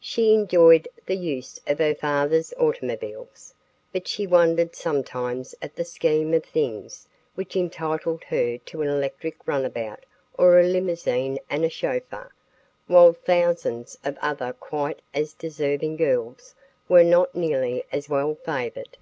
She 0.00 0.34
enjoyed 0.34 0.88
the 1.06 1.14
use 1.16 1.60
of 1.64 1.78
her 1.78 1.94
father's 1.94 2.52
automobiles, 2.58 3.54
but 3.92 4.08
she 4.08 4.26
wondered 4.26 4.74
sometimes 4.74 5.54
at 5.62 5.76
the 5.76 5.84
scheme 5.84 6.34
of 6.34 6.44
things 6.44 7.06
which 7.36 7.54
entitled 7.54 8.24
her 8.24 8.58
to 8.58 8.82
an 8.82 8.88
electric 8.88 9.36
runabout 9.46 10.04
or 10.36 10.58
a 10.58 10.66
limousine 10.66 11.38
and 11.48 11.64
a 11.64 11.68
chauffeur, 11.70 12.32
while 12.88 13.12
thousands 13.12 13.96
of 14.04 14.18
other 14.20 14.52
quite 14.52 15.02
as 15.14 15.34
deserving 15.34 15.94
girls 15.98 16.56
were 16.88 17.04
not 17.04 17.36
nearly 17.36 17.84
as 17.92 18.08
well 18.08 18.34
favored. 18.44 18.96